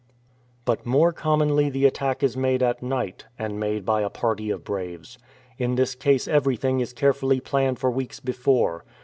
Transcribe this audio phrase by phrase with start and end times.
[0.65, 4.63] But more commonly the attack is made at night, and made by a party of
[4.63, 5.19] braves.
[5.59, 8.83] In this case everything is carefully planned for weeks before.